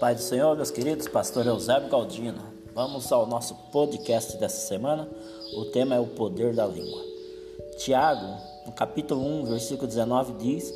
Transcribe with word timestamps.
Pai 0.00 0.14
do 0.14 0.20
Senhor, 0.20 0.54
meus 0.54 0.70
queridos, 0.70 1.08
pastor 1.08 1.44
Eusébio 1.44 1.88
Galdino. 1.88 2.38
Vamos 2.72 3.10
ao 3.10 3.26
nosso 3.26 3.52
podcast 3.72 4.36
dessa 4.36 4.68
semana. 4.68 5.08
O 5.56 5.64
tema 5.64 5.96
é 5.96 5.98
o 5.98 6.06
poder 6.06 6.54
da 6.54 6.64
língua. 6.64 7.02
Tiago, 7.78 8.36
no 8.64 8.70
capítulo 8.70 9.20
1, 9.20 9.46
versículo 9.46 9.88
19 9.88 10.34
diz: 10.34 10.72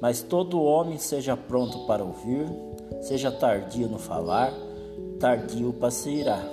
"Mas 0.00 0.22
todo 0.22 0.60
homem 0.60 0.98
seja 0.98 1.36
pronto 1.36 1.86
para 1.86 2.02
ouvir, 2.02 2.48
seja 3.00 3.30
tardio 3.30 3.88
no 3.88 3.98
falar, 3.98 4.52
tardio 5.20 5.72
para 5.72 5.92
se 5.92 6.10
irar." 6.10 6.44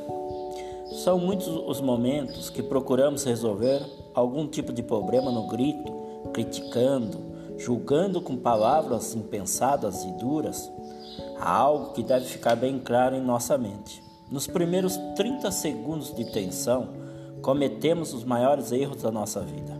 São 1.03 1.17
muitos 1.17 1.47
os 1.47 1.81
momentos 1.81 2.51
que 2.51 2.61
procuramos 2.61 3.23
resolver 3.23 3.81
algum 4.13 4.45
tipo 4.45 4.71
de 4.71 4.83
problema 4.83 5.31
no 5.31 5.47
grito, 5.47 5.91
criticando, 6.31 7.17
julgando 7.57 8.21
com 8.21 8.37
palavras 8.37 9.15
impensadas 9.15 10.03
e 10.03 10.11
duras 10.19 10.71
Há 11.41 11.55
algo 11.55 11.93
que 11.93 12.03
deve 12.03 12.25
ficar 12.25 12.55
bem 12.55 12.77
claro 12.77 13.15
em 13.15 13.21
nossa 13.21 13.57
mente. 13.57 14.03
Nos 14.29 14.45
primeiros 14.45 14.95
30 15.15 15.49
segundos 15.49 16.13
de 16.13 16.23
tensão, 16.31 16.89
cometemos 17.41 18.13
os 18.13 18.23
maiores 18.23 18.71
erros 18.71 19.01
da 19.01 19.09
nossa 19.09 19.41
vida, 19.41 19.73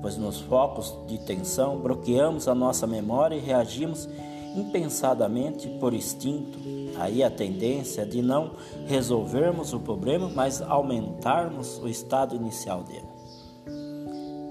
pois 0.00 0.16
nos 0.16 0.40
focos 0.40 0.96
de 1.08 1.18
tensão 1.18 1.80
bloqueamos 1.80 2.46
a 2.46 2.54
nossa 2.54 2.86
memória 2.86 3.34
e 3.34 3.40
reagimos 3.40 4.08
impensadamente 4.54 5.68
por 5.80 5.92
instinto. 5.92 6.56
Aí 7.00 7.20
a 7.24 7.30
tendência 7.32 8.02
é 8.02 8.04
de 8.04 8.22
não 8.22 8.52
resolvermos 8.86 9.72
o 9.72 9.80
problema, 9.80 10.30
mas 10.32 10.62
aumentarmos 10.62 11.78
o 11.78 11.88
estado 11.88 12.36
inicial 12.36 12.84
dele. 12.84 13.08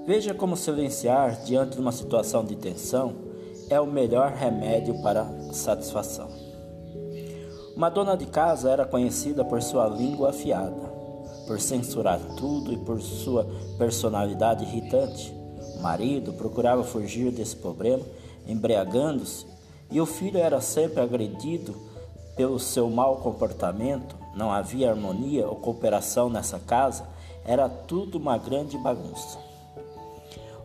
Veja 0.06 0.34
como 0.34 0.58
silenciar 0.58 1.46
diante 1.46 1.76
de 1.76 1.82
uma 1.82 1.94
situação 1.94 2.44
de 2.44 2.58
tensão 2.58 3.35
é 3.70 3.80
o 3.80 3.88
melhor 3.88 4.32
remédio 4.32 5.02
para 5.02 5.26
satisfação. 5.52 6.30
Uma 7.76 7.90
dona 7.90 8.16
de 8.16 8.26
casa 8.26 8.70
era 8.70 8.86
conhecida 8.86 9.44
por 9.44 9.62
sua 9.62 9.88
língua 9.88 10.30
afiada, 10.30 10.94
por 11.46 11.60
censurar 11.60 12.20
tudo 12.38 12.72
e 12.72 12.78
por 12.78 13.02
sua 13.02 13.46
personalidade 13.78 14.64
irritante. 14.64 15.34
O 15.78 15.82
marido 15.82 16.34
procurava 16.34 16.84
fugir 16.84 17.32
desse 17.32 17.56
problema, 17.56 18.04
embriagando-se, 18.48 19.46
e 19.92 20.00
o 20.00 20.06
filho 20.06 20.38
era 20.38 20.62
sempre 20.62 21.02
agredido 21.02 21.76
pelo 22.36 22.60
seu 22.60 22.90
mau 22.90 23.18
comportamento. 23.18 24.16
Não 24.36 24.52
havia 24.52 24.90
harmonia 24.90 25.48
ou 25.48 25.56
cooperação 25.56 26.30
nessa 26.30 26.60
casa, 26.60 27.04
era 27.46 27.68
tudo 27.68 28.18
uma 28.18 28.38
grande 28.38 28.78
bagunça. 28.78 29.38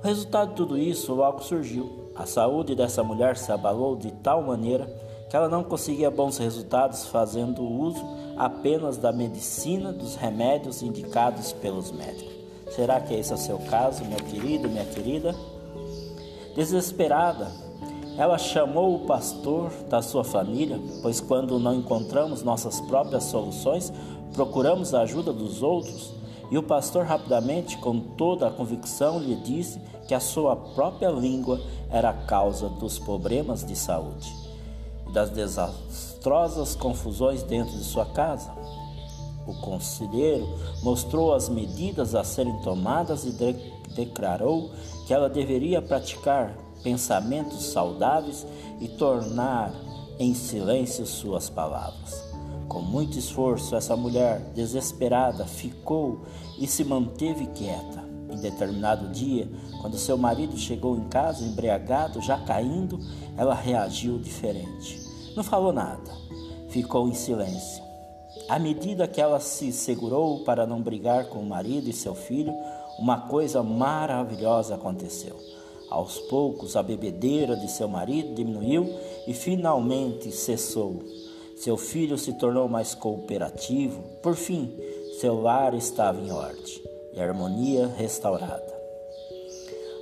O 0.02 0.06
resultado 0.06 0.50
de 0.50 0.56
tudo 0.56 0.78
isso 0.78 1.12
logo 1.12 1.42
surgiu 1.42 2.09
a 2.20 2.26
saúde 2.26 2.74
dessa 2.74 3.02
mulher 3.02 3.38
se 3.38 3.50
abalou 3.50 3.96
de 3.96 4.10
tal 4.10 4.42
maneira 4.42 4.86
que 5.30 5.34
ela 5.34 5.48
não 5.48 5.64
conseguia 5.64 6.10
bons 6.10 6.36
resultados 6.36 7.06
fazendo 7.06 7.62
uso 7.62 8.04
apenas 8.36 8.98
da 8.98 9.10
medicina, 9.10 9.90
dos 9.90 10.16
remédios 10.16 10.82
indicados 10.82 11.52
pelos 11.54 11.90
médicos. 11.90 12.30
Será 12.76 13.00
que 13.00 13.14
esse 13.14 13.32
é 13.32 13.34
o 13.34 13.38
seu 13.38 13.58
caso, 13.60 14.04
meu 14.04 14.18
querido, 14.18 14.68
minha 14.68 14.84
querida? 14.84 15.34
Desesperada, 16.54 17.50
ela 18.18 18.36
chamou 18.36 18.96
o 18.96 19.06
pastor 19.06 19.70
da 19.88 20.02
sua 20.02 20.22
família, 20.22 20.78
pois 21.00 21.22
quando 21.22 21.58
não 21.58 21.74
encontramos 21.74 22.42
nossas 22.42 22.82
próprias 22.82 23.24
soluções, 23.24 23.90
procuramos 24.34 24.92
a 24.92 25.00
ajuda 25.00 25.32
dos 25.32 25.62
outros 25.62 26.12
e 26.50 26.58
o 26.58 26.62
pastor 26.62 27.06
rapidamente, 27.06 27.78
com 27.78 27.98
toda 27.98 28.46
a 28.46 28.50
convicção, 28.50 29.18
lhe 29.18 29.36
disse 29.36 29.80
que 30.10 30.14
a 30.16 30.18
sua 30.18 30.56
própria 30.56 31.08
língua 31.08 31.60
era 31.88 32.10
a 32.10 32.12
causa 32.12 32.68
dos 32.68 32.98
problemas 32.98 33.64
de 33.64 33.76
saúde 33.76 34.28
e 35.08 35.12
das 35.12 35.30
desastrosas 35.30 36.74
confusões 36.74 37.44
dentro 37.44 37.78
de 37.78 37.84
sua 37.84 38.06
casa. 38.06 38.50
O 39.46 39.54
conselheiro 39.60 40.48
mostrou 40.82 41.32
as 41.32 41.48
medidas 41.48 42.16
a 42.16 42.24
serem 42.24 42.60
tomadas 42.62 43.24
e 43.24 43.30
de 43.30 43.52
declarou 43.94 44.72
que 45.06 45.14
ela 45.14 45.28
deveria 45.28 45.80
praticar 45.80 46.56
pensamentos 46.82 47.66
saudáveis 47.66 48.44
e 48.80 48.88
tornar 48.88 49.72
em 50.18 50.34
silêncio 50.34 51.06
suas 51.06 51.48
palavras. 51.48 52.20
Com 52.68 52.80
muito 52.80 53.16
esforço, 53.16 53.76
essa 53.76 53.94
mulher 53.94 54.40
desesperada 54.56 55.46
ficou 55.46 56.22
e 56.58 56.66
se 56.66 56.82
manteve 56.82 57.46
quieta. 57.46 58.09
Em 58.32 58.36
determinado 58.36 59.08
dia, 59.08 59.48
quando 59.80 59.98
seu 59.98 60.16
marido 60.16 60.56
chegou 60.56 60.96
em 60.96 61.08
casa 61.08 61.44
embriagado, 61.44 62.20
já 62.20 62.38
caindo, 62.38 62.98
ela 63.36 63.54
reagiu 63.54 64.18
diferente. 64.18 65.00
Não 65.36 65.42
falou 65.42 65.72
nada, 65.72 66.10
ficou 66.68 67.08
em 67.08 67.14
silêncio. 67.14 67.82
À 68.48 68.58
medida 68.58 69.08
que 69.08 69.20
ela 69.20 69.40
se 69.40 69.72
segurou 69.72 70.40
para 70.44 70.66
não 70.66 70.80
brigar 70.80 71.26
com 71.26 71.38
o 71.38 71.46
marido 71.46 71.88
e 71.88 71.92
seu 71.92 72.14
filho, 72.14 72.52
uma 72.98 73.22
coisa 73.22 73.62
maravilhosa 73.62 74.74
aconteceu. 74.74 75.36
Aos 75.88 76.18
poucos, 76.18 76.76
a 76.76 76.82
bebedeira 76.82 77.56
de 77.56 77.68
seu 77.68 77.88
marido 77.88 78.34
diminuiu 78.34 78.88
e 79.26 79.34
finalmente 79.34 80.30
cessou. 80.30 81.02
Seu 81.56 81.76
filho 81.76 82.16
se 82.16 82.32
tornou 82.34 82.68
mais 82.68 82.94
cooperativo. 82.94 84.00
Por 84.22 84.34
fim, 84.34 84.72
seu 85.20 85.40
lar 85.40 85.74
estava 85.74 86.20
em 86.20 86.30
ordem 86.30 86.89
e 87.12 87.20
harmonia 87.20 87.86
restaurada. 87.96 88.80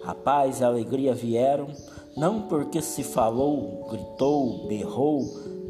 A 0.05 0.15
paz 0.15 0.61
e 0.61 0.65
a 0.65 0.69
alegria 0.69 1.15
vieram 1.15 1.69
não 2.17 2.43
porque 2.43 2.81
se 2.81 3.05
falou, 3.05 3.87
gritou, 3.91 4.67
berrou, 4.67 5.23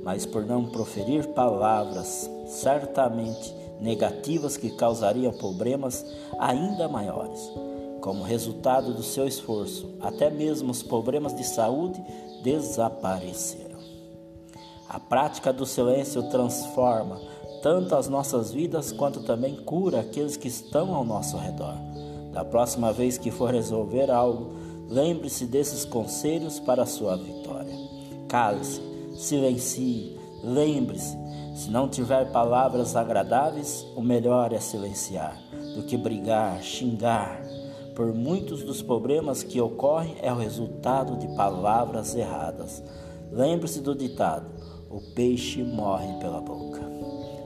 mas 0.02 0.24
por 0.24 0.46
não 0.46 0.64
proferir 0.64 1.26
palavras 1.28 2.30
certamente 2.46 3.54
negativas 3.80 4.56
que 4.56 4.70
causariam 4.70 5.32
problemas 5.32 6.04
ainda 6.38 6.88
maiores. 6.88 7.50
Como 8.00 8.22
resultado 8.22 8.94
do 8.94 9.02
seu 9.02 9.26
esforço, 9.26 9.94
até 10.00 10.30
mesmo 10.30 10.70
os 10.70 10.82
problemas 10.82 11.34
de 11.34 11.44
saúde 11.44 12.02
desapareceram. 12.42 13.78
A 14.88 14.98
prática 14.98 15.52
do 15.52 15.66
silêncio 15.66 16.22
transforma 16.30 17.20
tanto 17.62 17.94
as 17.94 18.08
nossas 18.08 18.52
vidas 18.52 18.92
quanto 18.92 19.22
também 19.22 19.56
cura 19.56 20.00
aqueles 20.00 20.36
que 20.36 20.48
estão 20.48 20.94
ao 20.94 21.04
nosso 21.04 21.36
redor. 21.36 21.74
Da 22.32 22.44
próxima 22.44 22.92
vez 22.92 23.18
que 23.18 23.30
for 23.30 23.52
resolver 23.52 24.10
algo, 24.10 24.52
lembre-se 24.88 25.44
desses 25.46 25.84
conselhos 25.84 26.60
para 26.60 26.82
a 26.82 26.86
sua 26.86 27.16
vitória. 27.16 27.74
Cale-se, 28.28 28.80
silencie, 29.16 30.18
lembre-se. 30.42 31.16
Se 31.54 31.70
não 31.70 31.88
tiver 31.88 32.30
palavras 32.30 32.94
agradáveis, 32.94 33.84
o 33.96 34.00
melhor 34.00 34.52
é 34.52 34.60
silenciar 34.60 35.36
do 35.74 35.82
que 35.82 35.96
brigar, 35.96 36.62
xingar. 36.62 37.42
Por 37.94 38.12
muitos 38.12 38.62
dos 38.62 38.82
problemas 38.82 39.42
que 39.42 39.60
ocorrem 39.60 40.16
é 40.22 40.32
o 40.32 40.36
resultado 40.36 41.16
de 41.16 41.26
palavras 41.36 42.14
erradas. 42.14 42.82
Lembre-se 43.30 43.80
do 43.80 43.94
ditado: 43.94 44.46
o 44.90 45.00
peixe 45.14 45.62
morre 45.62 46.12
pela 46.20 46.40
boca. 46.40 46.97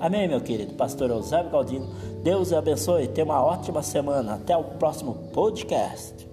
Amém, 0.02 0.26
meu 0.26 0.40
querido 0.40 0.74
pastor 0.74 1.10
Eusébio 1.10 1.52
Galdino. 1.52 1.86
Deus 2.24 2.52
abençoe. 2.52 3.06
Tenha 3.06 3.24
uma 3.24 3.40
ótima 3.40 3.84
semana. 3.84 4.34
Até 4.34 4.56
o 4.56 4.64
próximo 4.64 5.14
podcast. 5.32 6.28